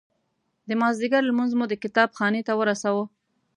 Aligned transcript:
د 0.67 0.69
مازدیګر 0.81 1.21
لمونځ 1.25 1.51
مو 1.57 1.65
د 1.69 1.73
کتاب 1.83 2.09
خانې 2.17 2.41
ته 2.47 2.53
ورساوه. 2.59 3.03